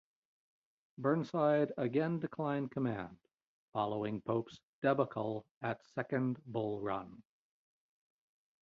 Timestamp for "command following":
2.71-4.19